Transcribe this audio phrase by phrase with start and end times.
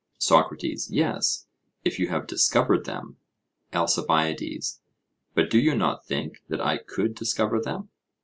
[0.17, 1.45] SOCRATES: Yes;
[1.85, 3.17] if you have discovered them.
[3.71, 4.81] ALCIBIADES:
[5.35, 7.89] But do you not think that I could discover them?